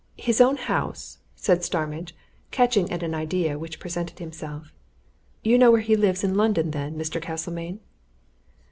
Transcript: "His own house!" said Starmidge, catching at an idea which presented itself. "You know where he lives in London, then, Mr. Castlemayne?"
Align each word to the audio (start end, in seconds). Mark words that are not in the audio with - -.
"His 0.17 0.41
own 0.41 0.55
house!" 0.57 1.19
said 1.35 1.63
Starmidge, 1.63 2.15
catching 2.49 2.91
at 2.91 3.03
an 3.03 3.13
idea 3.13 3.59
which 3.59 3.79
presented 3.79 4.19
itself. 4.19 4.73
"You 5.43 5.59
know 5.59 5.69
where 5.69 5.79
he 5.81 5.95
lives 5.95 6.23
in 6.23 6.33
London, 6.33 6.71
then, 6.71 6.95
Mr. 6.97 7.21
Castlemayne?" 7.21 7.79